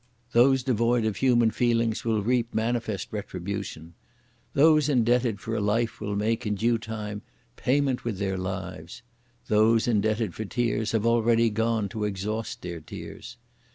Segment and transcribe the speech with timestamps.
[0.31, 3.93] those devoid of human feelings will reap manifest retribution!
[4.55, 7.21] Those indebted for a life will make, in due time,
[7.55, 9.03] payment with their lives;
[9.45, 13.37] those indebted for tears have already (gone) to exhaust their tears!